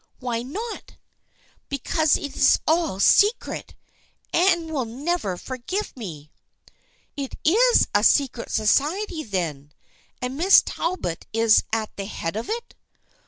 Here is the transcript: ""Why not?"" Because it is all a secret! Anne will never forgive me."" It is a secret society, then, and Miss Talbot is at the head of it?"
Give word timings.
""Why 0.19 0.41
not?"" 0.41 0.95
Because 1.69 2.17
it 2.17 2.35
is 2.35 2.57
all 2.65 2.95
a 2.95 2.99
secret! 3.01 3.75
Anne 4.33 4.69
will 4.73 4.85
never 4.85 5.37
forgive 5.37 5.95
me."" 5.95 6.31
It 7.15 7.35
is 7.43 7.87
a 7.93 8.03
secret 8.03 8.49
society, 8.49 9.21
then, 9.23 9.73
and 10.19 10.37
Miss 10.37 10.63
Talbot 10.63 11.27
is 11.33 11.61
at 11.71 11.95
the 11.97 12.05
head 12.05 12.35
of 12.35 12.49
it?" 12.49 12.73